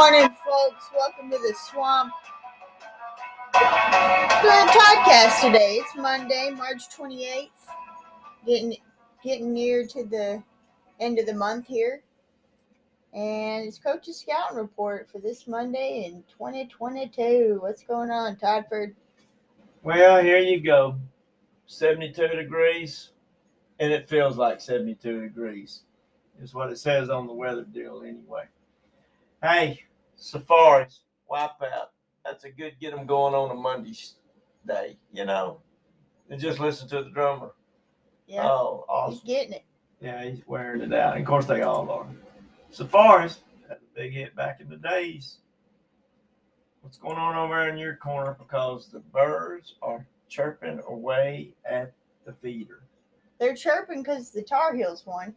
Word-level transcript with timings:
Good 0.00 0.12
morning, 0.12 0.36
folks. 0.46 0.84
Welcome 0.96 1.30
to 1.30 1.36
the 1.36 1.54
swamp. 1.70 2.14
A 3.54 3.58
podcast 3.58 5.42
today. 5.42 5.74
It's 5.74 5.94
Monday, 5.94 6.48
March 6.56 6.88
28th. 6.96 7.50
Getting 8.46 8.76
getting 9.22 9.52
near 9.52 9.86
to 9.88 10.04
the 10.04 10.42
end 11.00 11.18
of 11.18 11.26
the 11.26 11.34
month 11.34 11.66
here. 11.66 12.02
And 13.12 13.66
it's 13.66 13.78
Coach's 13.78 14.16
Scouting 14.16 14.56
Report 14.56 15.06
for 15.12 15.18
this 15.18 15.46
Monday 15.46 16.06
in 16.06 16.24
2022. 16.32 17.58
What's 17.60 17.82
going 17.82 18.10
on, 18.10 18.36
Toddford? 18.36 18.96
Well, 19.82 20.22
here 20.22 20.38
you 20.38 20.62
go. 20.62 20.96
72 21.66 22.26
degrees, 22.26 23.10
and 23.78 23.92
it 23.92 24.08
feels 24.08 24.38
like 24.38 24.62
72 24.62 25.20
degrees, 25.20 25.82
is 26.42 26.54
what 26.54 26.72
it 26.72 26.78
says 26.78 27.10
on 27.10 27.26
the 27.26 27.34
weather 27.34 27.64
deal, 27.64 28.02
anyway. 28.02 28.44
Hey, 29.42 29.80
Surfaris, 30.20 31.00
wipeout. 31.30 31.88
That's 32.24 32.44
a 32.44 32.50
good 32.50 32.74
get 32.80 32.94
them 32.94 33.06
going 33.06 33.34
on 33.34 33.50
a 33.50 33.54
Monday 33.54 33.94
day, 34.66 34.98
you 35.12 35.24
know. 35.24 35.60
And 36.28 36.40
just 36.40 36.60
listen 36.60 36.88
to 36.90 37.02
the 37.02 37.10
drummer. 37.10 37.52
Yeah, 38.26 38.46
Oh, 38.48 38.84
he's 39.10 39.20
getting 39.22 39.54
it. 39.54 39.64
Yeah, 40.00 40.22
he's 40.24 40.42
wearing 40.46 40.82
it 40.82 40.92
out. 40.92 41.14
And 41.16 41.22
of 41.22 41.28
course, 41.28 41.46
they 41.46 41.62
all 41.62 41.90
are. 41.90 42.06
Surfaris 42.72 43.38
had 43.68 43.78
a 43.78 43.94
big 43.94 44.12
hit 44.12 44.36
back 44.36 44.60
in 44.60 44.68
the 44.68 44.76
days. 44.76 45.38
What's 46.82 46.98
going 46.98 47.16
on 47.18 47.36
over 47.36 47.68
in 47.68 47.76
your 47.76 47.96
corner? 47.96 48.36
Because 48.38 48.88
the 48.88 49.00
birds 49.00 49.74
are 49.82 50.06
chirping 50.28 50.80
away 50.86 51.54
at 51.68 51.92
the 52.24 52.32
feeder. 52.32 52.82
They're 53.38 53.56
chirping 53.56 54.02
because 54.02 54.30
the 54.30 54.42
Tar 54.42 54.74
Heels 54.74 55.04
won. 55.04 55.34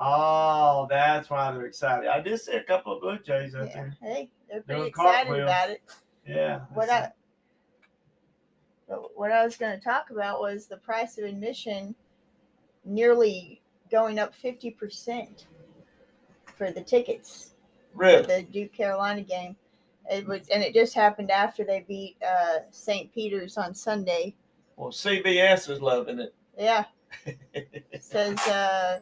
Oh, 0.00 0.86
that's 0.90 1.30
why 1.30 1.52
they're 1.52 1.66
excited. 1.66 2.08
I 2.08 2.20
did 2.20 2.40
see 2.40 2.52
a 2.52 2.62
couple 2.64 2.94
of 2.94 3.00
Blue 3.00 3.18
Jays 3.18 3.54
out 3.54 3.68
Yeah, 3.68 3.74
there. 3.74 3.96
hey, 4.02 4.30
they're 4.50 4.60
pretty 4.62 4.78
Doing 4.80 4.88
excited 4.88 5.26
cartwheels. 5.28 5.48
about 5.48 5.70
it. 5.70 5.82
Yeah. 6.26 6.60
What 6.72 6.88
that's 6.88 7.12
I 8.90 8.94
what 9.14 9.32
I 9.32 9.44
was 9.44 9.56
going 9.56 9.78
to 9.78 9.82
talk 9.82 10.10
about 10.10 10.40
was 10.40 10.66
the 10.66 10.76
price 10.76 11.16
of 11.18 11.24
admission 11.24 11.94
nearly 12.84 13.62
going 13.90 14.18
up 14.18 14.34
50% 14.36 15.44
for 16.54 16.70
the 16.70 16.82
tickets 16.82 17.52
for 17.96 18.22
the 18.22 18.42
Duke 18.52 18.72
Carolina 18.72 19.22
game. 19.22 19.56
It 20.10 20.26
was 20.26 20.48
and 20.48 20.62
it 20.62 20.74
just 20.74 20.92
happened 20.94 21.30
after 21.30 21.64
they 21.64 21.84
beat 21.88 22.16
uh, 22.26 22.58
St. 22.70 23.12
Peter's 23.14 23.56
on 23.56 23.74
Sunday. 23.74 24.34
Well, 24.76 24.90
CBS 24.90 25.70
is 25.70 25.80
loving 25.80 26.18
it. 26.20 26.34
Yeah, 26.58 26.84
it 27.54 27.86
says 28.02 28.38
uh, 28.46 28.98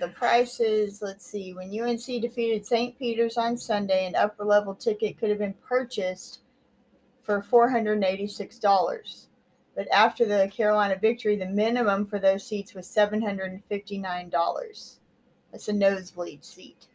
the 0.00 0.08
prices, 0.08 1.00
let's 1.02 1.26
see, 1.26 1.52
when 1.52 1.68
UNC 1.68 2.04
defeated 2.04 2.66
St. 2.66 2.98
Peter's 2.98 3.36
on 3.36 3.56
Sunday, 3.56 4.06
an 4.06 4.16
upper 4.16 4.44
level 4.44 4.74
ticket 4.74 5.18
could 5.18 5.30
have 5.30 5.38
been 5.38 5.54
purchased 5.66 6.40
for 7.22 7.42
$486. 7.42 9.26
But 9.76 9.86
after 9.92 10.26
the 10.26 10.50
Carolina 10.52 10.96
victory, 11.00 11.36
the 11.36 11.46
minimum 11.46 12.06
for 12.06 12.18
those 12.18 12.44
seats 12.44 12.74
was 12.74 12.88
$759. 12.88 14.96
That's 15.52 15.68
a 15.68 15.72
nosebleed 15.72 16.44
seat. 16.44 16.88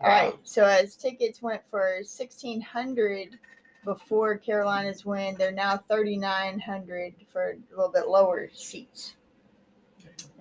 All 0.00 0.08
right. 0.08 0.34
So 0.42 0.64
as 0.64 0.96
tickets 0.96 1.40
went 1.40 1.62
for 1.70 2.00
1600 2.02 3.38
before 3.84 4.36
Carolina's 4.36 5.04
win, 5.04 5.36
they're 5.38 5.52
now 5.52 5.76
3900 5.76 7.14
for 7.32 7.52
a 7.52 7.56
little 7.70 7.92
bit 7.92 8.08
lower 8.08 8.50
seats. 8.52 9.14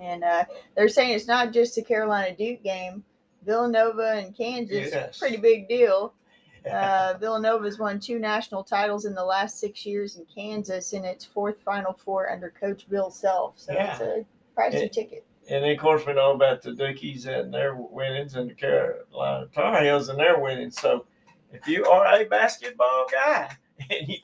And 0.02 0.24
uh, 0.24 0.46
they're 0.76 0.90
saying 0.90 1.14
it's 1.14 1.28
not 1.28 1.54
just 1.54 1.76
the 1.76 1.84
Carolina 1.84 2.36
Duke 2.36 2.64
game. 2.64 3.04
Villanova 3.46 4.14
and 4.18 4.36
Kansas, 4.36 4.90
Yes. 4.92 5.18
pretty 5.20 5.38
big 5.38 5.68
deal. 5.70 6.14
Uh, 6.72 7.16
Villanova's 7.20 7.80
won 7.80 8.00
two 8.00 8.20
national 8.20 8.64
titles 8.64 9.06
in 9.06 9.16
the 9.16 9.24
last 9.26 9.60
six 9.60 9.84
years, 9.84 10.18
and 10.18 10.28
Kansas 10.30 10.94
in 10.94 11.04
its 11.04 11.26
fourth 11.26 11.60
Final 11.64 11.92
Four 11.94 12.30
under 12.30 12.52
Coach 12.52 12.88
Bill 12.88 13.10
Self. 13.10 13.56
So 13.60 13.74
it's 13.76 14.00
a 14.00 14.24
pricey 14.56 14.82
Yeah. 14.84 14.88
ticket. 14.90 15.26
And 15.50 15.64
then, 15.64 15.72
of 15.72 15.80
course, 15.80 16.06
we 16.06 16.14
know 16.14 16.34
about 16.34 16.62
the 16.62 16.70
Dookies 16.74 17.26
and 17.26 17.52
their 17.52 17.74
winnings 17.76 18.36
and 18.36 18.48
the 18.48 18.54
Carolina 18.54 19.48
Tar 19.52 19.82
Heels 19.82 20.10
and 20.10 20.20
their 20.20 20.40
winnings. 20.40 20.80
So, 20.80 21.08
if 21.52 21.68
you 21.68 21.84
are 21.86 22.06
a 22.22 22.26
basketball 22.26 23.08
guy 23.12 23.58
and 23.90 24.08
you 24.08 24.18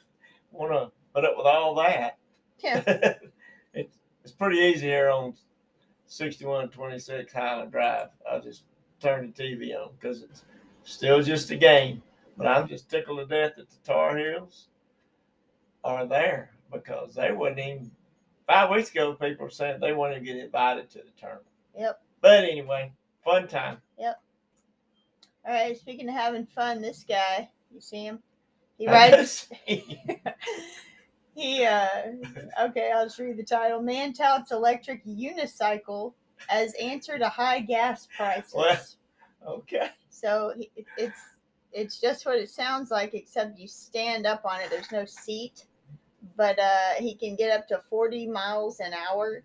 want 0.51 0.71
to 0.73 0.91
put 1.15 1.25
up 1.25 1.37
with 1.37 1.47
all 1.47 1.73
that, 1.73 2.19
Yeah. 2.59 2.83
it's, 3.73 3.97
it's 4.23 4.31
pretty 4.33 4.59
easy 4.59 4.85
here 4.85 5.09
on 5.09 5.33
6126 6.07 7.33
Highland 7.33 7.71
Drive. 7.71 8.07
I'll 8.29 8.41
just 8.41 8.63
turn 8.99 9.33
the 9.35 9.43
TV 9.43 9.75
on 9.75 9.91
because 9.99 10.23
it's 10.23 10.43
still 10.83 11.21
just 11.21 11.51
a 11.51 11.55
game. 11.55 12.01
But 12.37 12.47
I'm 12.47 12.67
just 12.67 12.89
tickled 12.89 13.19
to 13.19 13.25
death 13.25 13.55
that 13.57 13.69
the 13.69 13.77
Tar 13.83 14.17
Heels 14.17 14.67
are 15.83 16.05
there 16.05 16.51
because 16.71 17.15
they 17.15 17.31
wouldn't 17.31 17.59
even 17.59 17.91
five 18.47 18.69
weeks 18.69 18.91
ago 18.91 19.13
people 19.13 19.45
were 19.45 19.49
saying 19.49 19.79
they 19.79 19.93
wouldn't 19.93 20.21
even 20.21 20.35
get 20.35 20.45
invited 20.45 20.89
to 20.91 20.99
the 20.99 21.11
tournament. 21.19 21.45
Yep. 21.77 22.01
But 22.21 22.43
anyway, 22.43 22.91
fun 23.23 23.47
time. 23.47 23.77
Yep. 23.99 24.21
All 25.45 25.53
right. 25.53 25.77
Speaking 25.77 26.09
of 26.09 26.15
having 26.15 26.45
fun, 26.45 26.81
this 26.81 27.05
guy, 27.07 27.49
you 27.73 27.81
see 27.81 28.03
him? 28.05 28.19
He 28.77 28.87
rides. 28.87 29.49
He 31.37 31.63
uh 31.63 31.87
okay, 32.63 32.91
I'll 32.93 33.05
just 33.05 33.19
read 33.19 33.37
the 33.37 33.43
title. 33.43 33.79
Man 33.79 34.11
touts 34.11 34.51
electric 34.51 35.05
unicycle 35.05 36.13
as 36.49 36.73
answer 36.73 37.19
to 37.19 37.29
high 37.29 37.59
gas 37.59 38.07
prices. 38.17 38.53
What? 38.53 38.95
okay. 39.47 39.89
So 40.09 40.53
it's 40.97 41.19
it's 41.71 42.01
just 42.01 42.25
what 42.25 42.37
it 42.37 42.49
sounds 42.49 42.89
like, 42.89 43.13
except 43.13 43.59
you 43.59 43.67
stand 43.67 44.25
up 44.25 44.45
on 44.45 44.61
it. 44.61 44.71
There's 44.71 44.91
no 44.91 45.05
seat, 45.05 45.65
but 46.35 46.57
uh, 46.57 46.93
he 46.97 47.13
can 47.13 47.35
get 47.35 47.51
up 47.51 47.67
to 47.67 47.81
40 47.87 48.27
miles 48.27 48.79
an 48.79 48.93
hour. 48.93 49.43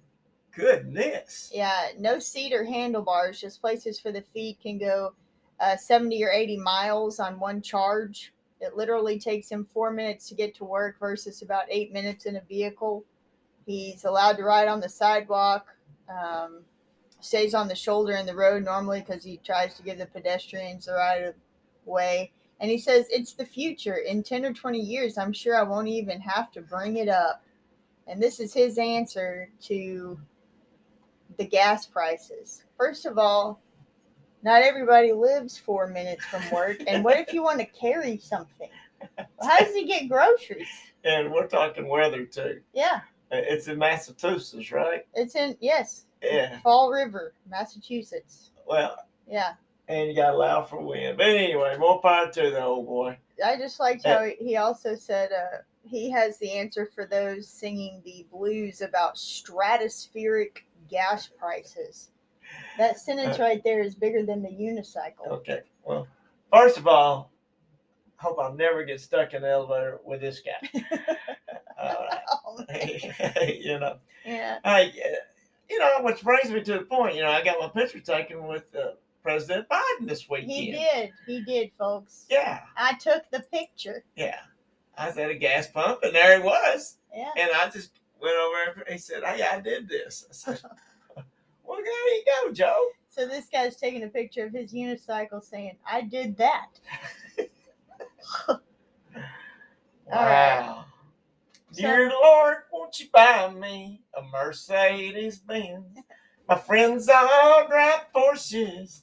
Goodness. 0.52 1.50
Yeah, 1.54 1.88
no 1.98 2.18
seat 2.18 2.54
or 2.54 2.64
handlebars, 2.64 3.38
just 3.38 3.60
places 3.60 4.00
for 4.00 4.12
the 4.12 4.22
feet. 4.22 4.60
Can 4.62 4.78
go 4.78 5.12
uh, 5.60 5.76
70 5.76 6.24
or 6.24 6.30
80 6.30 6.56
miles 6.56 7.20
on 7.20 7.38
one 7.38 7.60
charge. 7.60 8.32
It 8.62 8.76
literally 8.76 9.18
takes 9.18 9.50
him 9.50 9.64
four 9.64 9.90
minutes 9.90 10.28
to 10.28 10.34
get 10.34 10.54
to 10.56 10.64
work 10.64 10.98
versus 11.00 11.42
about 11.42 11.64
eight 11.68 11.92
minutes 11.92 12.26
in 12.26 12.36
a 12.36 12.40
vehicle. 12.42 13.04
He's 13.66 14.04
allowed 14.04 14.36
to 14.36 14.44
ride 14.44 14.68
on 14.68 14.80
the 14.80 14.88
sidewalk. 14.88 15.66
Um, 16.08 16.60
stays 17.20 17.54
on 17.54 17.68
the 17.68 17.74
shoulder 17.74 18.14
in 18.14 18.26
the 18.26 18.34
road 18.34 18.64
normally 18.64 19.00
because 19.00 19.24
he 19.24 19.38
tries 19.38 19.74
to 19.74 19.82
give 19.82 19.98
the 19.98 20.06
pedestrians 20.06 20.86
the 20.86 20.92
right 20.92 21.22
of 21.24 21.34
way. 21.84 22.32
And 22.60 22.70
he 22.70 22.78
says 22.78 23.06
it's 23.10 23.32
the 23.32 23.44
future. 23.44 23.96
In 23.96 24.22
10 24.22 24.44
or 24.44 24.52
20 24.52 24.78
years, 24.78 25.18
I'm 25.18 25.32
sure 25.32 25.56
I 25.56 25.62
won't 25.62 25.88
even 25.88 26.20
have 26.20 26.52
to 26.52 26.60
bring 26.60 26.96
it 26.96 27.08
up. 27.08 27.42
And 28.06 28.22
this 28.22 28.40
is 28.40 28.54
his 28.54 28.78
answer 28.78 29.48
to 29.62 30.20
the 31.38 31.46
gas 31.46 31.86
prices. 31.86 32.64
First 32.76 33.06
of 33.06 33.18
all, 33.18 33.60
not 34.42 34.62
everybody 34.62 35.12
lives 35.12 35.58
four 35.58 35.86
minutes 35.88 36.24
from 36.26 36.42
work. 36.50 36.78
And 36.86 37.04
what 37.04 37.18
if 37.18 37.32
you 37.32 37.42
want 37.42 37.60
to 37.60 37.66
carry 37.66 38.18
something? 38.18 38.68
How 39.40 39.58
does 39.58 39.74
he 39.74 39.84
get 39.86 40.08
groceries? 40.08 40.68
And 41.04 41.32
we're 41.32 41.48
talking 41.48 41.88
weather 41.88 42.24
too. 42.24 42.60
Yeah, 42.72 43.00
It's 43.30 43.66
in 43.68 43.78
Massachusetts, 43.78 44.70
right? 44.72 45.04
it's 45.14 45.34
in, 45.34 45.56
yes, 45.60 46.04
Yeah. 46.22 46.60
Fall 46.60 46.90
River, 46.92 47.34
Massachusetts. 47.50 48.50
Well, 48.66 48.96
Yeah. 49.26 49.54
and 49.88 50.08
you 50.08 50.14
got 50.14 50.30
to 50.30 50.36
allow 50.36 50.62
for 50.62 50.80
wind. 50.80 51.16
But 51.18 51.26
anyway, 51.30 51.76
more 51.78 52.00
power 52.00 52.30
to 52.30 52.50
the 52.50 52.62
old 52.62 52.86
boy. 52.86 53.18
I 53.44 53.56
just 53.56 53.80
liked 53.80 54.04
how 54.06 54.22
he- 54.24 54.36
he 54.36 54.56
also 54.56 54.94
said 54.94 55.32
uh, 55.32 55.58
he 55.84 56.08
has 56.10 56.38
the 56.38 56.52
answer 56.52 56.86
for 56.86 57.04
those 57.04 57.48
singing 57.48 58.00
the 58.04 58.24
blues 58.30 58.80
about 58.82 59.16
stratospheric 59.16 60.58
gas 60.88 61.26
prices. 61.26 62.10
That 62.78 62.98
sentence 62.98 63.38
right 63.38 63.62
there 63.64 63.82
is 63.82 63.94
bigger 63.94 64.24
than 64.24 64.42
the 64.42 64.48
unicycle. 64.48 65.26
Okay. 65.28 65.60
Well, 65.84 66.06
first 66.52 66.78
of 66.78 66.86
all, 66.86 67.30
hope 68.16 68.38
I'll 68.38 68.54
never 68.54 68.84
get 68.84 69.00
stuck 69.00 69.34
in 69.34 69.42
the 69.42 69.48
elevator 69.50 70.00
with 70.04 70.20
this 70.20 70.40
guy. 70.40 70.82
All 71.78 72.06
Oh, 72.46 72.64
you 73.46 73.78
know. 73.78 73.96
yeah. 74.24 74.58
Uh, 74.64 74.84
you 75.70 75.78
know, 75.78 75.98
which 76.00 76.22
brings 76.22 76.50
me 76.50 76.62
to 76.62 76.72
the 76.74 76.80
point. 76.84 77.14
You 77.16 77.22
know, 77.22 77.30
I 77.30 77.42
got 77.42 77.58
my 77.58 77.68
picture 77.68 78.00
taken 78.00 78.46
with 78.46 78.64
uh, 78.74 78.92
President 79.22 79.66
Biden 79.68 80.06
this 80.06 80.28
weekend. 80.28 80.50
He 80.52 80.72
did. 80.72 81.10
He 81.26 81.42
did, 81.44 81.72
folks. 81.78 82.26
Yeah, 82.30 82.60
I 82.76 82.94
took 82.94 83.28
the 83.30 83.40
picture. 83.40 84.04
yeah. 84.16 84.38
I 84.98 85.06
was 85.08 85.16
at 85.16 85.30
a 85.30 85.34
gas 85.34 85.68
pump, 85.68 86.00
and 86.02 86.14
there 86.14 86.38
he 86.38 86.44
was. 86.44 86.98
Yeah. 87.16 87.30
And 87.38 87.50
I 87.56 87.70
just 87.70 87.92
went 88.20 88.36
over 88.36 88.82
and 88.82 88.92
he 88.92 88.98
said, 88.98 89.24
"Hey, 89.24 89.42
I 89.42 89.58
did 89.58 89.88
this." 89.88 90.26
I 90.28 90.32
said, 90.34 90.60
"Well, 90.62 90.76
there 91.84 92.14
you 92.14 92.24
go, 92.44 92.52
Joe." 92.52 92.88
So 93.08 93.26
this 93.26 93.46
guy's 93.52 93.76
taking 93.76 94.02
a 94.04 94.08
picture 94.08 94.46
of 94.46 94.54
his 94.54 94.72
unicycle 94.72 95.44
saying, 95.44 95.76
I 95.90 96.02
did 96.02 96.36
that. 96.38 96.68
Right. 100.10 100.60
Wow. 100.60 100.84
Dear 101.72 102.10
Lord, 102.10 102.56
won't 102.70 103.00
you 103.00 103.06
buy 103.12 103.50
me 103.50 104.02
a 104.14 104.22
Mercedes 104.22 105.38
Benz? 105.38 105.98
My 106.46 106.56
friends 106.56 107.08
all 107.08 107.66
drive 107.66 108.06
Porsches. 108.14 109.02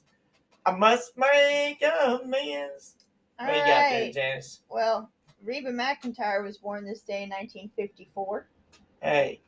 I 0.64 0.76
must 0.76 1.16
make 1.16 1.82
amends. 1.82 2.94
All 3.40 3.46
What 3.46 3.56
you 3.56 3.62
got 3.62 3.90
there. 3.90 4.12
Janice? 4.12 4.60
Well, 4.68 5.10
Reba 5.42 5.72
McEntire 5.72 6.44
was 6.44 6.58
born 6.58 6.84
this 6.84 7.00
day 7.00 7.24
in 7.24 7.30
1954. 7.30 8.46
Hey, 9.02 9.40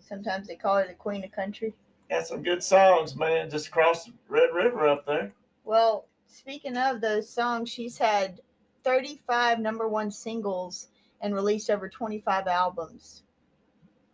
Sometimes 0.00 0.46
they 0.48 0.56
call 0.56 0.76
her 0.76 0.86
the 0.86 0.94
Queen 0.94 1.24
of 1.24 1.30
Country. 1.32 1.74
Got 2.10 2.26
some 2.26 2.42
good 2.42 2.62
songs, 2.62 3.16
man. 3.16 3.50
Just 3.50 3.68
across 3.68 4.04
the 4.04 4.12
Red 4.28 4.50
River 4.54 4.88
up 4.88 5.06
there. 5.06 5.32
Well, 5.64 6.06
speaking 6.26 6.76
of 6.76 7.00
those 7.00 7.28
songs, 7.28 7.70
she's 7.70 7.98
had 7.98 8.40
35 8.84 9.60
number 9.60 9.88
one 9.88 10.10
singles 10.10 10.88
and 11.20 11.34
released 11.34 11.70
over 11.70 11.88
25 11.88 12.46
albums. 12.46 13.22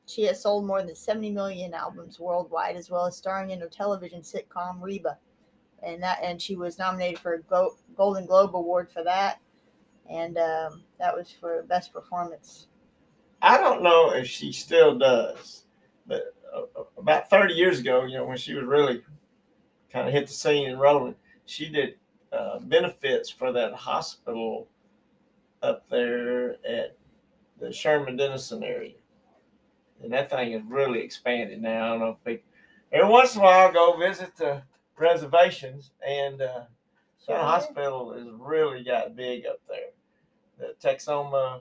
She 0.06 0.22
has 0.24 0.42
sold 0.42 0.66
more 0.66 0.82
than 0.82 0.94
70 0.94 1.30
million 1.30 1.72
albums 1.72 2.20
worldwide, 2.20 2.76
as 2.76 2.90
well 2.90 3.06
as 3.06 3.16
starring 3.16 3.50
in 3.50 3.62
a 3.62 3.68
television 3.68 4.20
sitcom 4.20 4.82
Reba, 4.82 5.16
and 5.82 6.02
that 6.02 6.18
and 6.22 6.40
she 6.40 6.56
was 6.56 6.78
nominated 6.78 7.18
for 7.18 7.34
a 7.34 7.68
Golden 7.96 8.26
Globe 8.26 8.54
Award 8.54 8.90
for 8.90 9.02
that, 9.02 9.40
and 10.08 10.36
um, 10.36 10.82
that 10.98 11.16
was 11.16 11.30
for 11.30 11.62
best 11.62 11.92
performance. 11.92 12.66
I 13.40 13.58
don't 13.58 13.82
know 13.82 14.12
if 14.12 14.26
she 14.26 14.52
still 14.52 14.98
does, 14.98 15.64
but 16.06 16.34
uh, 16.54 16.62
uh, 16.80 16.83
about 17.04 17.28
30 17.28 17.52
years 17.52 17.80
ago, 17.80 18.04
you 18.04 18.16
know, 18.16 18.24
when 18.24 18.38
she 18.38 18.54
was 18.54 18.64
really 18.64 19.02
kind 19.92 20.08
of 20.08 20.14
hit 20.14 20.26
the 20.26 20.32
scene 20.32 20.70
and 20.70 20.80
rolling, 20.80 21.14
she 21.44 21.68
did 21.68 21.96
uh, 22.32 22.58
benefits 22.60 23.28
for 23.28 23.52
that 23.52 23.74
hospital 23.74 24.66
up 25.62 25.86
there 25.90 26.56
at 26.66 26.96
the 27.60 27.70
Sherman 27.70 28.16
Denison 28.16 28.64
area. 28.64 28.94
And 30.02 30.12
that 30.14 30.30
thing 30.30 30.52
has 30.52 30.62
really 30.66 31.00
expanded 31.00 31.60
now. 31.60 31.84
I 31.84 31.88
don't 31.90 32.00
know 32.00 32.16
if 32.18 32.24
people, 32.24 32.48
every 32.90 33.08
once 33.08 33.34
in 33.34 33.42
a 33.42 33.44
while, 33.44 33.68
I 33.68 33.72
go 33.72 33.98
visit 33.98 34.34
the 34.36 34.62
reservations, 34.96 35.90
and 36.06 36.40
uh, 36.40 36.60
that 37.28 37.40
hospital 37.40 38.14
has 38.14 38.26
really 38.38 38.82
got 38.82 39.14
big 39.14 39.44
up 39.44 39.60
there. 39.68 39.90
The 40.58 40.74
Texoma, 40.82 41.60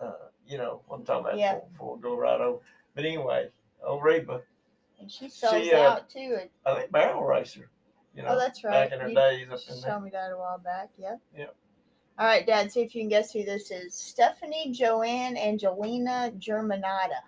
uh, 0.00 0.12
you 0.46 0.58
know 0.58 0.82
I'm 0.90 1.04
talking 1.04 1.26
about 1.26 1.38
Yeah. 1.38 1.58
we 1.80 2.00
go 2.00 2.16
right 2.16 2.40
over. 2.40 2.58
But 2.94 3.04
anyway, 3.04 3.48
oh 3.86 4.00
Reba, 4.00 4.40
And 5.00 5.10
she 5.10 5.28
sells 5.28 5.62
She, 5.64 5.72
uh, 5.72 5.90
out 5.92 6.08
too. 6.08 6.38
I 6.66 6.74
think 6.74 6.90
barrel 6.92 7.24
racer, 7.24 7.70
you 8.14 8.22
know, 8.22 8.30
oh, 8.30 8.38
that's 8.38 8.62
right. 8.64 8.90
back 8.90 8.92
in 8.92 9.00
her 9.00 9.08
You 9.08 9.14
days 9.14 9.46
up 9.50 9.60
in 9.74 9.82
showed 9.82 10.00
me 10.00 10.10
that 10.10 10.30
a 10.32 10.36
while 10.36 10.58
back. 10.58 10.90
Yep. 10.98 11.20
Yep. 11.36 11.54
All 12.18 12.26
right, 12.26 12.46
Dad. 12.46 12.70
See 12.70 12.80
if 12.80 12.94
you 12.94 13.02
can 13.02 13.08
guess 13.08 13.32
who 13.32 13.42
this 13.44 13.70
is. 13.72 13.94
Stephanie 13.94 14.70
Joanne 14.70 15.36
Angelina 15.36 16.32
Germanotta. 16.38 17.20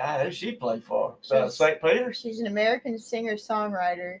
Ah, 0.00 0.18
who 0.18 0.32
she 0.32 0.52
play 0.52 0.80
for? 0.80 1.16
Uh, 1.30 1.48
St. 1.48 1.80
Peter. 1.80 2.12
She's 2.12 2.40
an 2.40 2.48
American 2.48 2.98
singer 2.98 3.34
songwriter. 3.34 4.18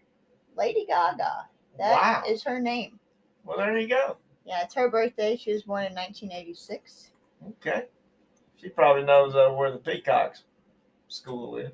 Lady 0.56 0.86
Gaga. 0.86 1.48
That 1.78 2.24
is 2.28 2.44
Wow. 2.46 2.52
her 2.52 2.60
name. 2.60 3.00
Well, 3.44 3.58
there 3.58 3.76
you 3.76 3.88
go. 3.88 4.16
Yeah, 4.44 4.62
it's 4.62 4.74
her 4.74 4.88
birthday. 4.88 5.36
She 5.36 5.52
was 5.52 5.62
born 5.64 5.84
in 5.86 5.92
1986. 5.94 7.10
Okay, 7.58 7.86
she 8.56 8.68
probably 8.68 9.02
knows 9.02 9.34
uh, 9.34 9.50
where 9.50 9.72
the 9.72 9.78
Peacocks 9.78 10.44
school 11.14 11.56
is. 11.56 11.70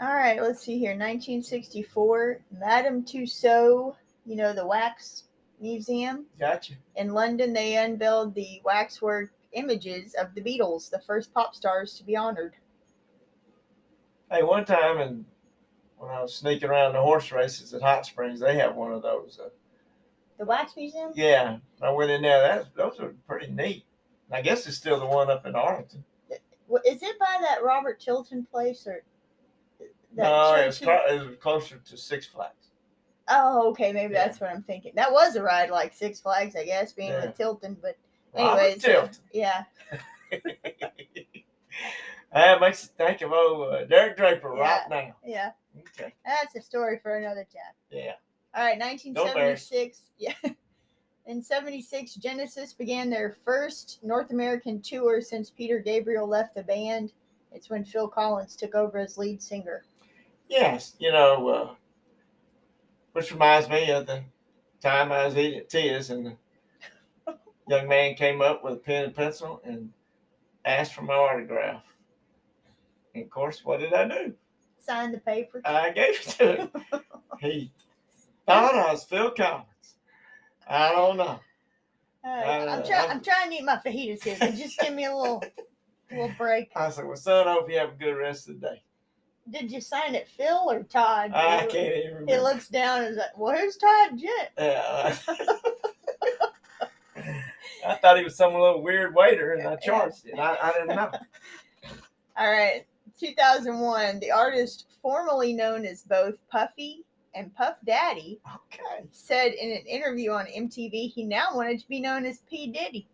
All 0.00 0.14
right, 0.14 0.40
let's 0.42 0.62
see 0.62 0.78
here. 0.78 0.90
1964, 0.92 2.40
Madame 2.58 3.02
Tussauds, 3.02 3.96
you 4.26 4.36
know, 4.36 4.52
the 4.52 4.66
wax 4.66 5.24
museum 5.60 6.26
Gotcha. 6.38 6.74
in 6.96 7.12
London, 7.14 7.52
they 7.54 7.76
unveiled 7.76 8.34
the 8.34 8.60
waxwork 8.64 9.30
images 9.52 10.14
of 10.14 10.34
the 10.34 10.42
Beatles, 10.42 10.90
the 10.90 10.98
first 11.00 11.32
pop 11.32 11.54
stars 11.54 11.94
to 11.94 12.04
be 12.04 12.14
honored. 12.14 12.52
Hey, 14.30 14.42
one 14.42 14.66
time, 14.66 14.98
and 14.98 15.24
when 15.96 16.10
I 16.10 16.20
was 16.20 16.34
sneaking 16.34 16.68
around 16.68 16.92
the 16.92 17.00
horse 17.00 17.32
races 17.32 17.72
at 17.72 17.80
Hot 17.80 18.04
Springs, 18.04 18.38
they 18.40 18.56
have 18.58 18.74
one 18.74 18.92
of 18.92 19.00
those. 19.02 19.38
Uh, 19.42 19.48
The 20.38 20.44
wax 20.44 20.76
museum? 20.76 21.12
yeah, 21.14 21.56
I 21.80 21.90
went 21.90 22.10
in 22.10 22.20
there. 22.20 22.40
That 22.42 22.74
those 22.74 23.00
are 23.00 23.14
pretty 23.26 23.50
neat. 23.50 23.84
I 24.30 24.42
guess 24.42 24.66
it's 24.66 24.76
still 24.76 25.00
the 25.00 25.06
one 25.06 25.30
up 25.30 25.46
in 25.46 25.54
Arlington. 25.54 26.04
Is 26.86 27.02
it 27.02 27.18
by 27.18 27.38
that 27.42 27.62
Robert 27.64 28.00
Tilton 28.00 28.46
place 28.50 28.86
or? 28.86 29.02
that 30.14 30.22
no, 30.24 30.54
it 30.54 30.56
church 30.58 30.66
was, 30.66 30.78
he- 30.78 30.84
clo- 30.84 31.06
it 31.08 31.26
was 31.28 31.36
closer 31.40 31.76
to 31.78 31.96
Six 31.96 32.26
Flags. 32.26 32.70
Oh, 33.28 33.68
okay, 33.70 33.92
maybe 33.92 34.14
Yeah. 34.14 34.24
that's 34.26 34.40
what 34.40 34.50
I'm 34.50 34.62
thinking. 34.62 34.92
That 34.94 35.12
was 35.12 35.36
a 35.36 35.42
ride 35.42 35.70
like 35.70 35.92
Six 35.94 36.20
Flags, 36.20 36.54
I 36.56 36.64
guess, 36.64 36.92
being 36.92 37.10
Yeah. 37.10 37.26
with 37.26 37.36
Tilton. 37.36 37.76
But 37.82 37.96
Robert 38.34 38.60
anyways, 38.60 38.84
uh, 38.84 39.08
yeah. 39.32 39.64
that 42.32 42.60
makes 42.60 42.82
you 42.84 42.88
think 42.96 43.22
of 43.22 43.32
old 43.32 43.74
uh, 43.74 43.84
Derek 43.84 44.16
Draper 44.16 44.48
right 44.50 44.88
now. 44.88 45.14
Yeah, 45.24 45.50
Okay. 45.78 46.14
that's 46.24 46.54
a 46.54 46.62
story 46.62 46.98
for 47.02 47.16
another 47.16 47.44
chat. 47.52 47.74
Yeah. 47.90 48.12
All 48.54 48.64
right, 48.64 48.78
bears. 48.78 49.02
1976. 49.70 50.00
Yeah. 50.18 50.32
In 51.26 51.42
76, 51.42 52.14
Genesis 52.14 52.72
began 52.72 53.10
their 53.10 53.36
first 53.44 53.98
North 54.04 54.30
American 54.30 54.80
tour 54.80 55.20
since 55.20 55.50
Peter 55.50 55.80
Gabriel 55.80 56.26
left 56.26 56.54
the 56.54 56.62
band. 56.62 57.12
It's 57.50 57.68
when 57.68 57.84
Phil 57.84 58.06
Collins 58.06 58.54
took 58.54 58.76
over 58.76 58.98
as 58.98 59.18
lead 59.18 59.42
singer. 59.42 59.84
Yes, 60.48 60.94
you 61.00 61.10
know, 61.10 61.48
uh, 61.48 61.74
which 63.12 63.32
reminds 63.32 63.68
me 63.68 63.90
of 63.90 64.06
the 64.06 64.22
time 64.80 65.10
I 65.10 65.26
was 65.26 65.36
eating 65.36 65.58
at 65.58 65.68
Tia's 65.68 66.10
and 66.10 66.36
the 67.26 67.36
young 67.68 67.88
man 67.88 68.14
came 68.14 68.40
up 68.40 68.62
with 68.62 68.74
a 68.74 68.76
pen 68.76 69.06
and 69.06 69.14
pencil 69.14 69.60
and 69.64 69.90
asked 70.64 70.94
for 70.94 71.02
my 71.02 71.14
autograph. 71.14 71.82
And 73.16 73.24
of 73.24 73.30
course, 73.30 73.64
what 73.64 73.80
did 73.80 73.92
I 73.92 74.06
do? 74.06 74.32
Signed 74.78 75.14
the 75.14 75.18
paper. 75.18 75.60
I 75.64 75.90
gave 75.90 76.20
it 76.20 76.28
to 76.38 76.56
him. 76.56 76.70
he 77.40 77.72
thought 78.46 78.76
I 78.76 78.92
was 78.92 79.02
Phil 79.02 79.32
Collins. 79.32 79.66
I 80.66 80.90
don't 80.92 81.16
know. 81.16 81.40
I'm 82.24 82.82
trying. 82.84 83.08
I'm- 83.10 83.22
trying 83.22 83.50
to 83.50 83.56
eat 83.56 83.64
my 83.64 83.76
fajitas 83.84 84.24
here, 84.24 84.36
but 84.40 84.54
just 84.54 84.78
give 84.80 84.92
me 84.94 85.04
a 85.04 85.14
little, 85.16 85.42
little 86.10 86.32
break. 86.36 86.70
I 86.74 86.90
said, 86.90 87.04
well, 87.06 87.16
son, 87.16 87.46
I 87.46 87.52
hope 87.52 87.70
you 87.70 87.78
have 87.78 87.90
a 87.90 87.96
good 87.96 88.14
rest 88.14 88.48
of 88.48 88.60
the 88.60 88.66
day. 88.68 88.82
Did 89.48 89.70
you 89.70 89.80
sign 89.80 90.16
it, 90.16 90.26
Phil 90.28 90.66
or 90.68 90.82
Todd? 90.82 91.30
I 91.32 91.62
He- 91.62 91.68
can't 91.68 91.96
even 92.04 92.26
He 92.28 92.36
looks 92.38 92.68
down 92.68 93.02
and 93.02 93.10
is 93.12 93.16
like, 93.16 93.36
"Where's 93.38 93.76
Todd 93.76 94.18
Jet?" 94.18 94.52
Yeah. 94.58 95.16
I 97.86 97.94
thought 97.94 98.18
he 98.18 98.24
was 98.24 98.36
some 98.36 98.52
little 98.52 98.82
weird 98.82 99.14
waiter, 99.14 99.52
and 99.54 99.66
I 99.68 99.76
charged 99.76 100.26
it. 100.26 100.36
I, 100.38 100.56
I 100.60 100.72
didn't 100.72 100.88
know. 100.96 101.10
All 102.36 102.50
right, 102.50 102.84
2001. 103.20 104.18
The 104.18 104.32
artist 104.32 104.86
formerly 105.00 105.52
known 105.52 105.86
as 105.86 106.02
both 106.02 106.34
Puffy 106.50 107.04
and 107.36 107.54
Puff 107.54 107.76
Daddy 107.84 108.40
Okay. 108.72 109.06
said 109.10 109.52
in 109.52 109.70
an 109.70 109.86
interview 109.86 110.32
on 110.32 110.46
MTV 110.46 111.12
he 111.12 111.24
now 111.24 111.48
wanted 111.54 111.78
to 111.80 111.88
be 111.88 112.00
known 112.00 112.24
as 112.24 112.40
P 112.48 112.68
Diddy. 112.68 113.06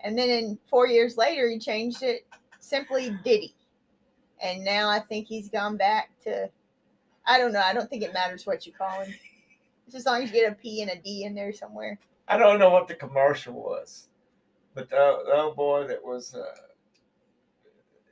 And 0.00 0.18
then 0.18 0.28
in 0.28 0.58
four 0.66 0.86
years 0.86 1.16
later, 1.16 1.48
he 1.48 1.58
changed 1.58 2.02
it 2.02 2.26
simply 2.60 3.16
Diddy. 3.24 3.54
And 4.42 4.64
now 4.64 4.90
I 4.90 5.00
think 5.00 5.26
he's 5.26 5.48
gone 5.48 5.76
back 5.76 6.10
to, 6.24 6.50
I 7.26 7.38
don't 7.38 7.52
know. 7.52 7.62
I 7.62 7.72
don't 7.72 7.88
think 7.88 8.02
it 8.02 8.12
matters 8.12 8.46
what 8.46 8.66
you 8.66 8.72
call 8.72 9.00
him. 9.02 9.14
Just 9.86 9.96
as 9.96 10.06
long 10.06 10.22
as 10.22 10.30
you 10.30 10.40
get 10.40 10.52
a 10.52 10.54
P 10.54 10.82
and 10.82 10.90
a 10.90 10.96
D 10.96 11.24
in 11.24 11.34
there 11.34 11.52
somewhere. 11.52 11.98
I 12.28 12.36
don't 12.36 12.58
know 12.58 12.70
what 12.70 12.88
the 12.88 12.94
commercial 12.94 13.54
was, 13.54 14.08
but 14.74 14.90
the, 14.90 15.22
the 15.26 15.32
old 15.32 15.56
boy 15.56 15.86
that 15.86 16.04
was 16.04 16.34
uh, 16.34 16.44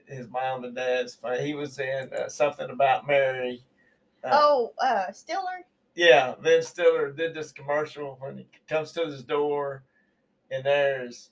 his 0.06 0.28
mom 0.28 0.64
and 0.64 0.74
dad's, 0.74 1.18
he 1.40 1.54
was 1.54 1.78
in 1.78 2.10
uh, 2.16 2.28
something 2.28 2.70
about 2.70 3.06
Mary. 3.06 3.62
Uh, 4.24 4.30
Oh, 4.32 4.72
uh, 4.82 5.12
Stiller? 5.12 5.64
Yeah, 5.94 6.34
Vince 6.40 6.68
Stiller 6.68 7.12
did 7.12 7.34
this 7.34 7.52
commercial 7.52 8.16
when 8.20 8.38
he 8.38 8.46
comes 8.68 8.92
to 8.92 9.04
his 9.06 9.22
door, 9.22 9.84
and 10.50 10.64
there's 10.64 11.30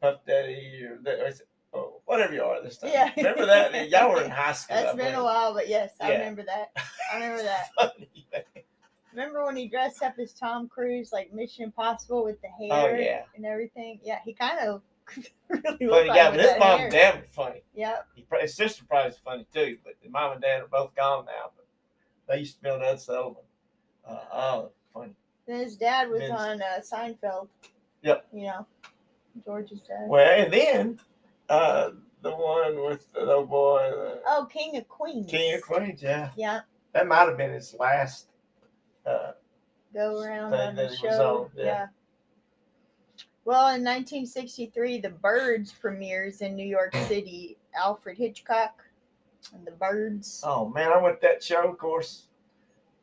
Puff 0.00 0.20
Daddy 0.26 0.84
or, 0.84 1.00
or 1.06 1.30
oh, 1.74 2.00
whatever 2.04 2.32
you 2.34 2.42
are 2.42 2.62
this 2.62 2.78
time. 2.78 2.90
Yeah. 2.92 3.10
Remember 3.16 3.46
that? 3.46 3.88
Y'all 3.90 4.10
were 4.12 4.22
in 4.22 4.30
high 4.30 4.52
school. 4.52 4.76
That's 4.76 4.94
I 4.94 4.96
been 4.96 5.14
a 5.14 5.24
while, 5.24 5.52
but 5.54 5.68
yes, 5.68 5.90
I 6.00 6.10
Yeah. 6.12 6.18
remember 6.18 6.44
that. 6.44 6.70
I 7.12 7.14
remember 7.16 7.42
that. 7.44 7.68
Funny. 7.76 8.26
Remember 9.12 9.44
when 9.44 9.56
he 9.56 9.68
dressed 9.68 10.02
up 10.02 10.14
as 10.18 10.32
Tom 10.32 10.68
Cruise, 10.68 11.10
like 11.12 11.32
Mission 11.32 11.64
Impossible 11.64 12.24
with 12.24 12.40
the 12.42 12.48
Oh, 12.70 12.86
hair 12.86 13.00
yeah. 13.00 13.22
and 13.36 13.46
everything? 13.46 14.00
Yeah, 14.02 14.18
he 14.24 14.32
kind 14.32 14.58
of 14.60 14.82
really 15.48 15.86
Funny 15.88 16.08
guy, 16.08 16.30
but 16.30 16.40
his 16.40 16.58
mom 16.58 16.78
hair. 16.78 16.82
and 16.86 16.92
dad 16.92 17.14
were 17.16 17.26
funny. 17.30 17.62
Yep. 17.74 18.06
He, 18.16 18.26
his 18.40 18.54
sister 18.54 18.84
probably 18.88 19.10
was 19.10 19.18
funny 19.18 19.46
too, 19.54 19.78
but 19.84 19.94
his 20.00 20.10
mom 20.10 20.32
and 20.32 20.40
dad 20.42 20.62
are 20.62 20.66
both 20.66 20.94
gone 20.96 21.26
now. 21.26 21.50
But 21.56 21.63
they 22.28 22.38
used 22.38 22.56
to 22.56 22.62
be 22.62 22.70
on 22.70 22.82
Ed 22.82 23.00
Sullivan. 23.00 23.42
Uh, 24.08 24.18
oh, 24.32 24.70
funny. 24.92 25.12
Then 25.46 25.60
his 25.60 25.76
dad 25.76 26.08
was 26.10 26.20
Vince. 26.20 26.32
on 26.32 26.62
uh, 26.62 26.80
Seinfeld. 26.80 27.48
Yep. 28.02 28.26
You 28.32 28.42
know, 28.44 28.66
George's 29.44 29.80
dad. 29.82 30.06
Well, 30.08 30.42
and 30.44 30.52
then 30.52 31.00
uh, 31.48 31.90
the 32.22 32.30
one 32.30 32.84
with 32.84 33.10
the 33.12 33.20
little 33.20 33.46
boy, 33.46 33.90
the 33.90 34.20
Oh, 34.26 34.46
King 34.50 34.76
of 34.76 34.88
Queens. 34.88 35.30
King 35.30 35.54
of 35.54 35.62
Queens. 35.62 36.02
Yeah, 36.02 36.30
Yeah, 36.36 36.60
that 36.92 37.06
might 37.06 37.26
have 37.28 37.36
been 37.36 37.52
his 37.52 37.74
last. 37.78 38.26
Uh, 39.06 39.32
go 39.92 40.20
around 40.22 40.50
Thing 40.52 40.60
on 40.60 40.74
the 40.76 40.88
he 40.88 40.96
show. 40.96 41.06
was 41.08 41.18
on, 41.20 41.50
yeah. 41.56 41.64
yeah. 41.64 41.86
Well, 43.44 43.66
in 43.74 43.84
1963, 43.84 45.00
The 45.00 45.10
Birds 45.10 45.72
premieres 45.72 46.40
in 46.40 46.56
New 46.56 46.66
York 46.66 46.94
City. 47.08 47.58
Alfred 47.76 48.16
Hitchcock 48.16 48.83
and 49.52 49.66
The 49.66 49.72
Birds. 49.72 50.42
oh 50.46 50.68
man, 50.68 50.92
I 50.92 51.00
went 51.00 51.20
to 51.20 51.26
that 51.26 51.42
show. 51.42 51.68
Of 51.68 51.78
course, 51.78 52.28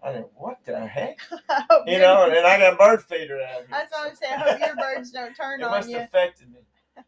I 0.04 0.14
think, 0.14 0.28
what 0.36 0.60
the 0.66 0.86
heck? 0.86 1.20
You 1.88 2.00
know, 2.00 2.26
and 2.26 2.46
I 2.46 2.58
got 2.58 2.78
bird 2.78 3.04
feeder 3.04 3.40
out 3.42 3.56
here. 3.56 3.68
That's 3.70 3.92
what 3.92 4.10
I'm 4.10 4.16
saying. 4.16 4.34
I 4.34 4.52
hope 4.52 4.60
your 4.60 4.76
birds 4.76 5.12
don't 5.12 5.34
turn 5.36 5.62
it 5.62 5.64
on 5.64 5.72
must 5.72 5.90
you. 5.90 5.98
have 5.98 6.08
affected 6.08 6.52
me. 6.52 6.60